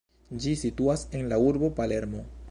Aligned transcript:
Ĝi 0.45 0.53
situas 0.61 1.03
en 1.19 1.29
la 1.33 1.39
urbo 1.51 1.73
Palermo. 1.81 2.25